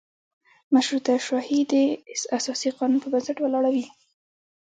[0.75, 1.73] مشروطه شاهي د
[2.37, 3.85] اساسي قانون په بنسټ ولاړه وي.